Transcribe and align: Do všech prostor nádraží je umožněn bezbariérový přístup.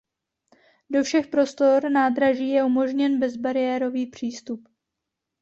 Do 0.89 1.03
všech 1.03 1.27
prostor 1.27 1.91
nádraží 1.91 2.49
je 2.49 2.63
umožněn 2.63 3.19
bezbariérový 3.19 4.07
přístup. 4.07 4.67